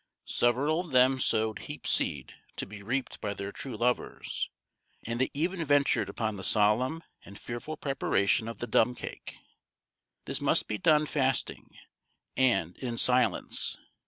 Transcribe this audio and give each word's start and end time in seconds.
Several 0.25 0.79
of 0.79 0.89
them 0.89 1.19
sowed 1.19 1.59
hemp 1.59 1.85
seed, 1.85 2.33
to 2.55 2.65
be 2.65 2.81
reaped 2.81 3.21
by 3.21 3.35
their 3.35 3.51
true 3.51 3.77
lovers; 3.77 4.49
and 5.05 5.21
they 5.21 5.29
even 5.35 5.63
ventured 5.63 6.09
upon 6.09 6.37
the 6.37 6.43
solemn 6.43 7.03
and 7.23 7.37
fearful 7.37 7.77
preparation 7.77 8.47
of 8.47 8.57
the 8.57 8.65
dumb 8.65 8.95
cake. 8.95 9.37
This 10.25 10.41
must 10.41 10.67
be 10.67 10.79
done 10.79 11.05
fasting 11.05 11.77
and 12.35 12.75
in 12.77 12.97
silence. 12.97 13.77